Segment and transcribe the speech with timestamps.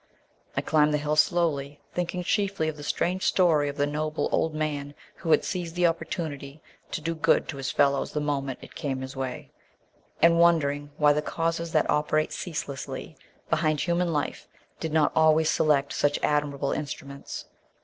[0.57, 4.55] I climbed the hill slowly, thinking chiefly of the strange story of the noble old
[4.55, 8.73] man who had seized the opportunity to do good to his fellows the moment it
[8.73, 9.51] came his way,
[10.19, 13.15] and wondering why the causes that operate ceaselessly
[13.51, 14.47] behind human life
[14.79, 17.45] did not always select such admirable instruments.